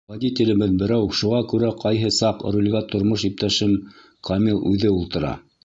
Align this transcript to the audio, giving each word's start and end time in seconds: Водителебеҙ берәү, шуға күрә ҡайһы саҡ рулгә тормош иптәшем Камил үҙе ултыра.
Водителебеҙ 0.11 0.71
берәү, 0.81 1.09
шуға 1.19 1.41
күрә 1.51 1.69
ҡайһы 1.83 2.09
саҡ 2.21 2.41
рулгә 2.57 2.83
тормош 2.95 3.27
иптәшем 3.31 3.79
Камил 4.31 4.67
үҙе 4.75 4.97
ултыра. 4.99 5.39